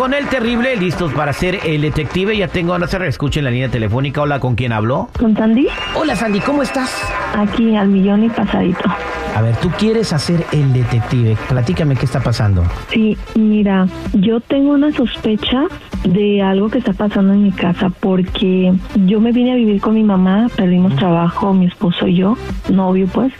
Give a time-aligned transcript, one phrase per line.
[0.00, 2.34] con el terrible, listos para ser el detective.
[2.34, 4.22] Ya tengo a Nacer, escuchen la línea telefónica.
[4.22, 5.10] Hola, ¿con quién hablo?
[5.18, 5.68] ¿Con Sandy?
[5.94, 7.06] Hola, Sandy, ¿cómo estás?
[7.36, 8.88] Aquí al millón y pasadito.
[9.36, 11.36] A ver, tú quieres hacer el detective.
[11.50, 12.64] Platícame qué está pasando.
[12.88, 15.64] Sí, mira, yo tengo una sospecha
[16.04, 18.72] de algo que está pasando en mi casa porque
[19.04, 22.38] yo me vine a vivir con mi mamá, perdimos trabajo, mi esposo y yo,
[22.70, 23.34] novio pues,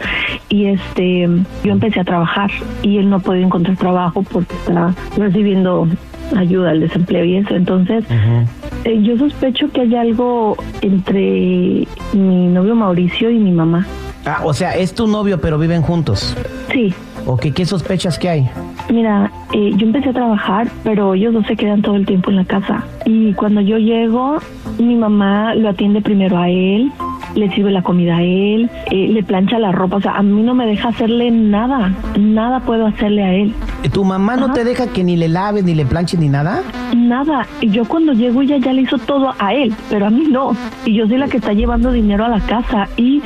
[0.49, 1.27] y este,
[1.63, 2.51] yo empecé a trabajar
[2.83, 5.87] y él no puede encontrar trabajo porque está recibiendo
[6.35, 8.03] ayuda al desempleo y eso, entonces
[8.85, 13.85] eh, yo sospecho que hay algo entre mi novio Mauricio y mi mamá.
[14.25, 16.37] Ah, o sea, es tu novio, pero viven juntos.
[16.71, 16.93] Sí,
[17.25, 18.49] ¿O qué, qué sospechas que hay?
[18.89, 22.37] Mira, eh, yo empecé a trabajar, pero ellos no se quedan todo el tiempo en
[22.37, 22.83] la casa.
[23.05, 24.37] Y cuando yo llego,
[24.79, 26.91] mi mamá lo atiende primero a él,
[27.35, 29.97] le sirve la comida a él, eh, le plancha la ropa.
[29.97, 31.93] O sea, a mí no me deja hacerle nada.
[32.19, 33.53] Nada puedo hacerle a él.
[33.89, 36.61] ¿Tu mamá no te deja que ni le laves, ni le planches, ni nada?
[36.95, 37.47] Nada.
[37.61, 40.55] Y yo cuando llego ella ya le hizo todo a él, pero a mí no.
[40.85, 42.87] Y yo soy la que está llevando dinero a la casa.
[42.95, 43.21] Y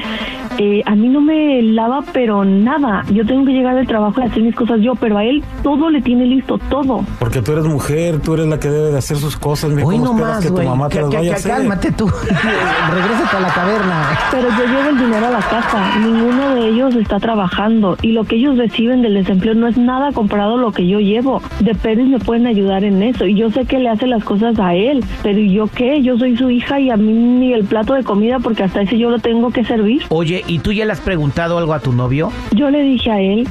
[0.57, 3.03] eh, a mí no me lava, pero nada.
[3.11, 5.89] Yo tengo que llegar del trabajo y hacer mis cosas yo, pero a él todo
[5.89, 7.03] le tiene listo, todo.
[7.19, 9.71] Porque tú eres mujer, tú eres la que debe de hacer sus cosas.
[9.71, 10.67] mija, Hoy ¿Cómo no más, que tu güey.
[10.67, 11.51] mamá te Ca- las ca- vaya a hacer?
[11.51, 12.07] Cálmate tú.
[12.93, 14.03] Regrésate a la caverna.
[14.31, 18.23] Pero yo llevo el dinero a la casa, ninguno de ellos está trabajando y lo
[18.23, 21.41] que ellos reciben del desempleo no es nada comparado a lo que yo llevo.
[21.59, 24.57] De Pérez me pueden ayudar en eso y yo sé que le hace las cosas
[24.59, 26.01] a él, pero ¿y yo qué?
[26.01, 28.97] Yo soy su hija y a mí ni el plato de comida porque hasta ese
[28.97, 30.03] yo lo tengo que servir.
[30.09, 32.31] Oye, ¿y tú ya le has preguntado algo a tu novio?
[32.51, 33.47] Yo le dije a él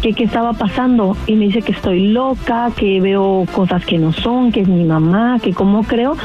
[0.00, 4.12] que qué estaba pasando y me dice que estoy loca, que veo cosas que no
[4.12, 6.16] son, que es mi mamá, que cómo creo,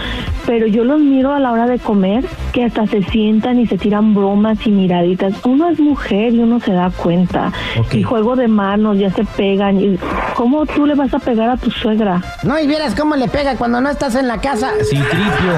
[0.45, 3.77] pero yo los miro a la hora de comer que hasta se sientan y se
[3.77, 5.33] tiran bromas y miraditas.
[5.45, 7.51] Uno es mujer y uno se da cuenta.
[7.91, 9.79] Y juego de manos, ya se pegan.
[9.79, 9.97] Y
[10.35, 12.21] ¿Cómo tú le vas a pegar a tu suegra?
[12.43, 14.71] No, y vieras cómo le pega cuando no estás en la casa.
[14.89, 15.53] Sí, tripio.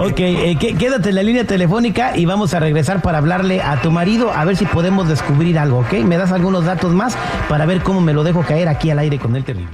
[0.00, 3.80] ok, eh, qué- quédate en la línea telefónica y vamos a regresar para hablarle a
[3.82, 5.92] tu marido a ver si podemos descubrir algo, ¿ok?
[6.04, 7.16] Me das algunos datos más
[7.48, 9.68] para ver cómo me lo dejo caer aquí al aire con el terrible.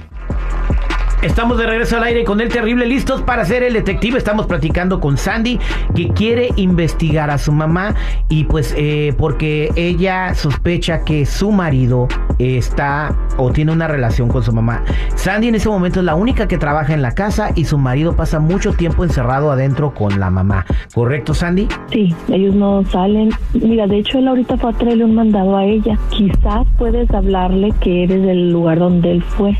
[1.23, 4.17] Estamos de regreso al aire con el terrible, listos para ser el detective.
[4.17, 5.57] Estamos platicando con Sandy
[5.95, 7.95] que quiere investigar a su mamá
[8.27, 14.43] y pues eh, porque ella sospecha que su marido está o tiene una relación con
[14.43, 14.83] su mamá.
[15.15, 18.17] Sandy en ese momento es la única que trabaja en la casa y su marido
[18.17, 20.65] pasa mucho tiempo encerrado adentro con la mamá.
[20.93, 21.69] ¿Correcto, Sandy?
[21.89, 23.29] Sí, ellos no salen.
[23.53, 25.97] Mira, de hecho él ahorita fue a traerle un mandado a ella.
[26.09, 29.57] Quizás puedes hablarle que eres del lugar donde él fue.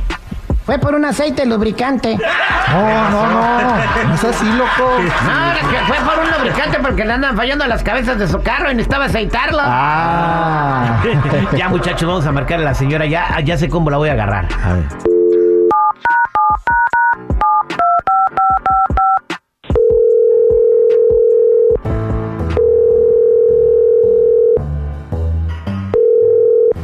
[0.66, 2.18] Fue por un aceite lubricante.
[2.74, 4.08] No, no, no.
[4.08, 4.90] No es así, loco.
[4.98, 8.42] No, es que fue por un lubricante porque le andan fallando las cabezas de su
[8.42, 9.60] carro y necesitaba aceitarlo.
[9.62, 11.04] Ah.
[11.56, 13.06] ya, muchachos, vamos a marcar a la señora.
[13.06, 14.48] Ya, ya sé cómo la voy a agarrar.
[14.64, 15.13] A ver.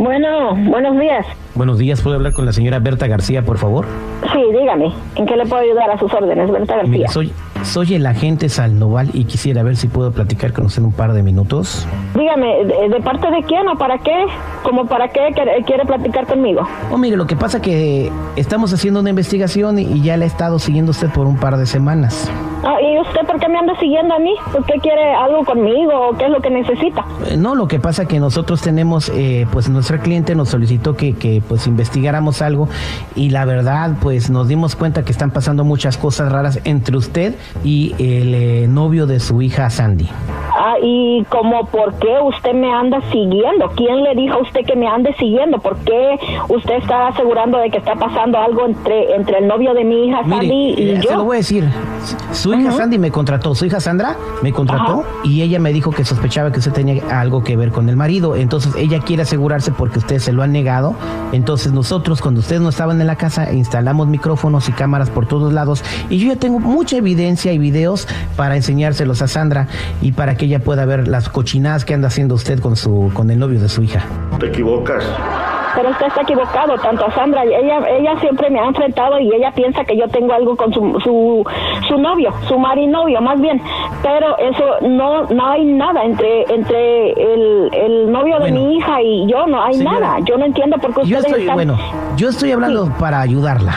[0.09, 1.24] Bueno, buenos días.
[1.53, 3.86] Buenos días, ¿puedo hablar con la señora Berta García, por favor?
[4.34, 7.08] Sí, dígame, ¿en qué le puedo ayudar a sus órdenes, Berta García?
[7.09, 7.31] Soy,
[7.62, 11.22] soy el agente Salnoval y quisiera ver si puedo platicar con usted un par de
[11.22, 11.88] minutos.
[12.16, 14.25] Dígame, ¿de, de parte de quién o para qué?
[14.64, 15.30] ¿Como para qué
[15.68, 16.68] quiere, platicar conmigo?
[16.92, 20.28] Oh, mire, lo que pasa que estamos haciendo una investigación y, y ya la he
[20.28, 22.31] estado siguiendo usted por un par de semanas.
[22.64, 24.34] Ah, ¿Y usted por qué me anda siguiendo a mí?
[24.52, 27.06] ¿Por qué quiere algo conmigo o qué es lo que necesita?
[27.28, 31.16] Eh, No, lo que pasa que nosotros tenemos, eh, pues nuestra cliente nos solicitó que,
[31.16, 32.68] que, pues investigáramos algo
[33.16, 37.36] y la verdad pues nos dimos cuenta que están pasando muchas cosas raras entre usted
[37.63, 40.10] y el eh, novio de su hija Sandy.
[40.62, 43.69] Ah, ¿y como por qué usted me anda siguiendo?
[43.78, 45.60] ¿Quién le dijo a usted que me ande siguiendo?
[45.60, 46.18] ¿Por qué
[46.50, 50.19] usted está asegurando de que está pasando algo entre, entre el novio de mi hija
[50.28, 51.10] Sandy Mire, y eh, yo?
[51.12, 51.63] se lo voy a decir.
[52.33, 56.06] Su hija Sandy me contrató, su hija Sandra me contrató y ella me dijo que
[56.06, 58.36] sospechaba que usted tenía algo que ver con el marido.
[58.36, 60.96] Entonces ella quiere asegurarse porque ustedes se lo han negado.
[61.31, 65.54] Entonces nosotros cuando ustedes no estaban en la casa instalamos micrófonos y cámaras por todos
[65.54, 69.68] lados y yo ya tengo mucha evidencia y videos para enseñárselos a Sandra
[70.02, 73.30] y para que ella pueda ver las cochinadas que anda haciendo usted con su con
[73.31, 74.04] el novio de su hija.
[74.40, 75.04] Te equivocas.
[75.75, 79.51] Pero usted está equivocado, tanto a Sandra, ella, ella siempre me ha enfrentado y ella
[79.51, 81.45] piensa que yo tengo algo con su, su,
[81.88, 83.62] su novio, su marinovio más bien,
[84.01, 89.27] pero eso no, no hay nada entre, entre el, el novio de mi hija y
[89.27, 90.19] yo, no hay señora, nada.
[90.25, 91.56] Yo no entiendo por qué Yo ustedes estoy, están...
[91.56, 91.77] bueno,
[92.17, 93.73] Yo estoy hablando para ayudarla.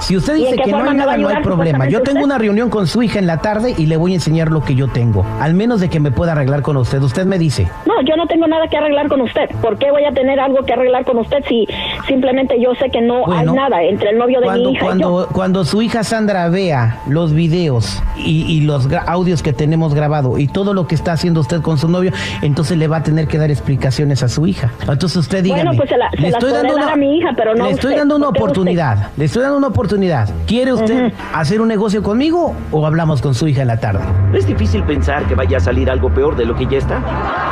[0.00, 1.86] Si usted ¿Y en dice que no hay nada, no hay problema.
[1.86, 2.24] Yo tengo usted?
[2.24, 4.74] una reunión con su hija en la tarde y le voy a enseñar lo que
[4.74, 5.24] yo tengo.
[5.40, 7.00] Al menos de que me pueda arreglar con usted.
[7.02, 7.68] Usted me dice.
[7.86, 9.48] No, yo no tengo nada que arreglar con usted.
[9.60, 11.66] ¿Por qué voy a tener algo que arreglar con usted si
[12.06, 14.82] simplemente yo sé que no Bueno, hay nada entre el novio de cuando, mi hija
[14.84, 15.32] y cuando, yo?
[15.32, 20.46] cuando su hija Sandra vea los videos y, y los audios que tenemos grabado y
[20.48, 22.12] todo lo que está haciendo usted con su novio,
[22.42, 24.70] entonces le va a tener que dar explicaciones a su hija.
[24.80, 25.62] Entonces usted dígame.
[25.64, 27.64] Bueno, pues se la- se le estoy dando dar una, a mi hija, pero no
[27.66, 27.98] le estoy usted.
[28.00, 29.08] dando una oportunidad.
[29.16, 30.28] Le estoy dando una oportunidad.
[30.46, 34.00] ¿Quiere usted hacer un negocio conmigo o hablamos con su hija en la tarde?
[34.30, 37.00] ¿No es difícil pensar que vaya a salir algo peor de lo que ya está?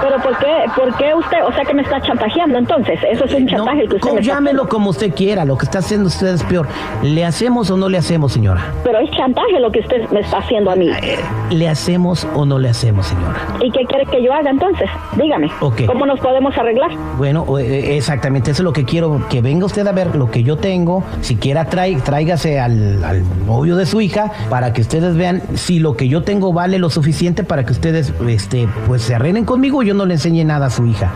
[0.02, 1.38] Pero ¿por qué, ¿por qué usted?
[1.47, 2.99] O sea que me está chantajeando entonces.
[3.11, 5.45] Eso es un No, chantaje el que usted me está llámelo como usted quiera.
[5.45, 6.67] Lo que está haciendo usted es peor.
[7.03, 8.73] ¿Le hacemos o no le hacemos, señora?
[8.83, 10.89] Pero es chantaje lo que usted me está haciendo a mí.
[10.89, 11.19] Eh,
[11.51, 13.37] ¿Le hacemos o no le hacemos, señora?
[13.61, 14.89] ¿Y qué quiere que yo haga entonces?
[15.17, 15.51] Dígame.
[15.87, 16.91] ¿Cómo nos podemos arreglar?
[17.19, 20.31] Bueno, o- eh, exactamente, eso es lo que quiero, que venga usted a ver lo
[20.31, 25.17] que yo tengo, siquiera trae, tráigase al, al novio de su hija para que ustedes
[25.17, 29.15] vean si lo que yo tengo vale lo suficiente para que ustedes este, pues se
[29.15, 31.13] arreglen conmigo y yo no le enseñe nada a su hija.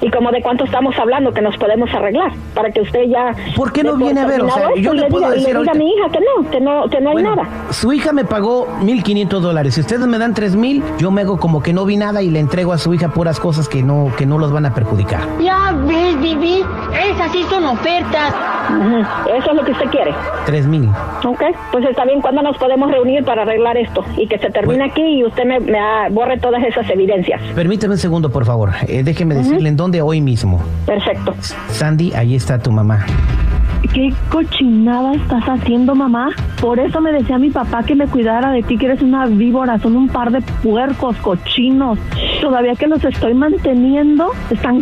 [0.00, 2.31] ¿Y como de cuánto estamos hablando que nos podemos arreglar?
[2.54, 3.34] Para que usted ya...
[3.56, 4.42] ¿Por qué no viene a ver?
[4.42, 6.50] O sea, yo y le puedo diga, decir le diga a mi hija que no,
[6.50, 7.48] que no, que no hay Bueno, nada.
[7.70, 9.74] su hija me pagó 1.500 dólares.
[9.74, 12.40] Si ustedes me dan 3.000, yo me hago como que no vi nada y le
[12.40, 15.20] entrego a su hija puras cosas que no, que no los van a perjudicar.
[15.42, 16.62] Ya ves, Vivi,
[17.10, 18.34] esas sí son ofertas.
[19.34, 20.12] Eso es lo que usted quiere.
[20.46, 20.90] 3.000.
[21.24, 22.20] Ok, pues está bien.
[22.20, 24.04] ¿Cuándo nos podemos reunir para arreglar esto?
[24.16, 24.84] Y que se termine Bueno.
[24.92, 25.78] aquí y usted me, me
[26.10, 27.40] borre todas esas evidencias.
[27.54, 28.70] Permítame un segundo, por favor.
[28.88, 30.60] Eh, déjeme decirle en dónde hoy mismo.
[30.86, 31.34] Perfecto.
[31.68, 33.06] Sandy, ahí está tu mamá.
[33.92, 36.30] ¿Qué cochinada estás haciendo, mamá?
[36.60, 39.78] Por eso me decía mi papá que me cuidara de ti, que eres una víbora,
[39.80, 41.98] son un par de puercos, cochinos.
[42.40, 44.80] Todavía que los estoy manteniendo, están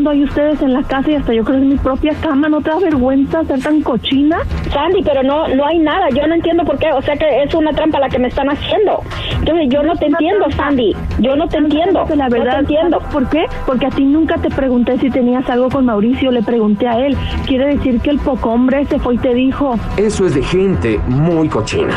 [0.00, 2.48] comiendo ahí ustedes en la casa y hasta yo creo es mi propia cama.
[2.48, 4.38] ¿No te da vergüenza ser tan cochina?
[4.72, 6.08] Sandy, pero no no hay nada.
[6.10, 6.90] Yo no entiendo por qué.
[6.92, 9.02] O sea que es una trampa la que me están haciendo.
[9.38, 10.96] Entonces yo no te entiendo, Sandy.
[11.18, 12.06] Yo no te entiendo.
[12.14, 13.00] La no verdad, te entiendo.
[13.00, 13.44] ¿sabes ¿Por qué?
[13.66, 17.16] Porque a ti nunca te pregunté si tenías algo con Mauricio, le pregunté a él.
[17.46, 19.74] Quiere decir que el poco hombre se fue y te dijo.
[19.96, 21.92] Eso es de gente muy cochina.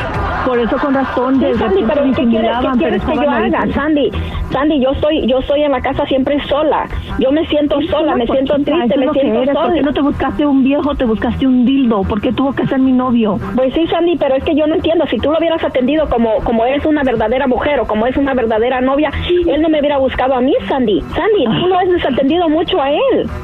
[0.45, 4.11] Por eso con razón Sí, Sandy, pero ¿qué quieres, qué quieres que yo haga, Sandy?
[4.51, 6.88] Sandy, yo estoy, yo estoy en la casa siempre sola.
[7.19, 9.54] Yo me siento sola, me siento triste, es me siento eres.
[9.54, 9.81] ¿Por qué sola.
[9.81, 12.01] no te buscaste un viejo, te buscaste un dildo?
[12.04, 13.38] ¿Por qué tuvo que ser mi novio?
[13.56, 15.06] Pues sí, Sandy, pero es que yo no entiendo.
[15.07, 18.34] Si tú lo hubieras atendido como, como eres una verdadera mujer o como es una
[18.34, 19.12] verdadera novia,
[19.48, 21.01] él no me hubiera buscado a mí, Sandy.
[21.01, 23.00] Sandy, tú lo has desatendido mucho a él.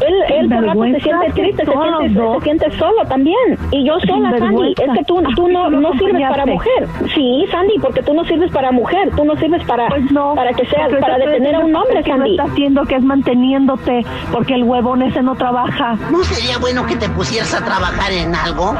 [0.08, 2.38] Él, él por rato se siente triste, se siente, dos.
[2.38, 3.38] se siente solo también.
[3.72, 4.74] Y yo sola, Sandy.
[4.82, 6.88] Es que tú, tú no, no sirves para mujer.
[7.14, 9.10] Sí, Sandy, porque tú no sirves para mujer.
[9.16, 10.34] Tú no sirves para, Pues no.
[10.36, 12.32] para que sea, porque para detener a un hombre, no Sandy.
[12.32, 14.06] está haciendo que es manteniéndote,
[14.40, 15.98] porque el huevón ese no trabaja.
[16.10, 18.74] ¿No sería bueno que te pusieras a trabajar en algo?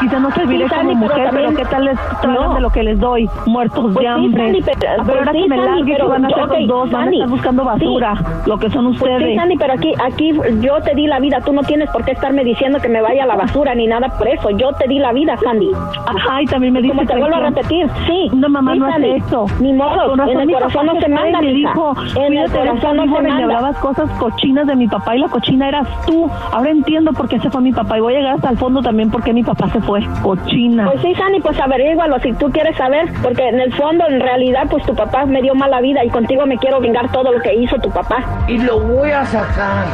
[0.00, 2.54] Quizá no serviré Sí, como Sandy, pero mujer, pero, también- ¿qué tal les No.
[2.54, 3.28] de lo que les doy?
[3.46, 4.42] Muertos Pues de sí, hambre.
[4.44, 6.66] Sandy, pero- ver, pues ahora sí, que me largue, ¿qué pero- van a ok, los
[6.68, 6.90] dos?
[6.90, 8.14] Van a estar buscando basura,
[8.46, 9.28] lo que son Pues ustedes.
[9.30, 11.40] sí, Sandy, pero aquí, aquí yo te di la vida.
[11.40, 14.08] Tú no tienes por qué estarme diciendo que me vaya a la basura ni nada
[14.18, 14.50] por eso.
[14.50, 15.70] Yo te di la vida, Sandy.
[16.06, 18.30] Ajá, y también me dice Como te vuelvo a repetir, sí.
[18.34, 19.46] No, mamá, no hace eso.
[19.60, 22.50] Ni modo, razón en el corazón no se fue manda, y me dijo, En el
[22.50, 23.42] corazón no se manda.
[23.44, 26.28] hablabas cosas cochinas de mi papá y la cochina eras tú.
[26.52, 28.82] Ahora entiendo por qué se fue mi papá y voy a llegar hasta el fondo
[28.82, 30.00] también por qué mi papá se fue.
[30.22, 30.90] Cochina.
[30.90, 34.66] Pues sí, Sandy, pues averígualo si tú quieres saber, porque en el fondo, en realidad,
[34.68, 37.54] pues tu papá me dio mala vida y contigo me quiero vengar todo lo que
[37.54, 38.44] hizo tu papá.
[38.48, 39.86] Y lo voy a sacar.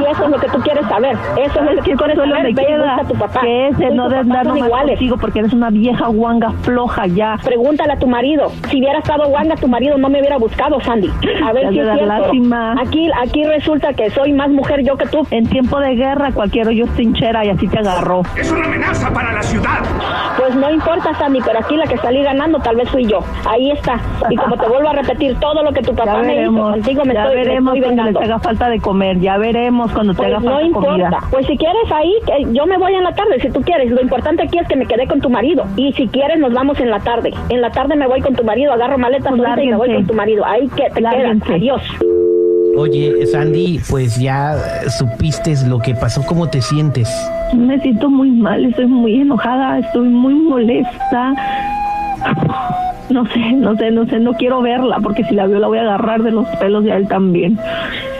[0.00, 1.16] Y eso es lo que tú quieres saber.
[1.36, 2.42] Eso es lo que ¿Qué tú quieres saber.
[2.44, 2.96] me queda?
[2.96, 3.40] a tu papá.
[3.40, 4.90] Que ese no tu de papá andar son nomás iguales.
[4.98, 7.36] contigo porque eres una vieja guanga floja ya.
[7.44, 8.48] Pregúntale a tu marido.
[8.70, 11.10] Si hubiera estado guanga, tu marido no me hubiera buscado, Sandy.
[11.44, 12.74] A ver Te si es lástima.
[12.80, 15.26] Aquí, aquí resulta que soy más mujer yo que tú.
[15.30, 18.22] En tiempo de guerra cualquiera yo trinchera y así te agarró.
[18.36, 19.80] Es una amenaza para la ciudad.
[20.38, 23.18] Pues no importa, Sandy, pero aquí la que salí ganando tal vez fui yo.
[23.48, 23.98] Ahí está.
[24.30, 26.70] Y como te vuelvo a repetir, todo lo que tu Ya papá me hizo veremos,
[26.72, 28.20] contigo me ya estoy, me veremos estoy cuando vengando.
[28.20, 30.88] les haga falta de comer, ya veremos cuando te Pues haga no falta importa.
[30.90, 31.18] comida.
[31.30, 33.90] Pues si quieres ahí, que yo me voy en la tarde, si tú quieres.
[33.90, 35.64] Lo importante aquí es que me quedé con tu marido.
[35.76, 37.32] Y si quieres, nos vamos en la tarde.
[37.48, 40.06] En la tarde me voy con tu marido, agarro maletas Pues y me voy con
[40.06, 40.44] tu marido.
[40.44, 41.36] Ahí que te quedas.
[41.50, 41.82] Adiós.
[42.76, 47.08] Oye, Sandy, pues ya eh, supiste lo que pasó, ¿cómo te sientes?
[47.54, 51.34] Me siento muy mal, estoy muy enojada, estoy muy molesta.
[53.10, 55.78] No sé, no sé, no sé, no quiero verla porque si la veo la voy
[55.78, 57.58] a agarrar de los pelos y a él también.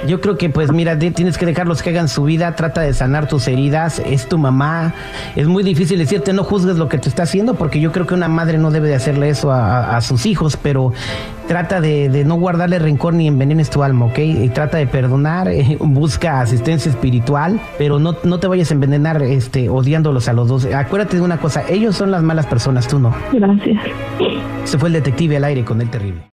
[0.07, 2.93] Yo creo que pues mira, ti- tienes que dejarlos que hagan su vida, trata de
[2.93, 4.93] sanar tus heridas, es tu mamá.
[5.37, 8.15] Es muy difícil decirte no juzgues lo que te está haciendo porque yo creo que
[8.15, 10.93] una madre no debe de hacerle eso a, a- a sus hijos, pero
[11.49, 14.19] trata de, de no guardarle rencor ni envenenes tu alma, ¿ok?
[14.19, 19.23] Y trata de perdonar, eh, busca asistencia espiritual, pero no, no te vayas a envenenar
[19.23, 20.67] este, odiándolos a los dos.
[20.67, 23.15] Acuérdate de una cosa, ellos son las malas personas, tú no.
[23.33, 23.83] Gracias.
[24.65, 26.21] Se fue el detective al aire con el terrible.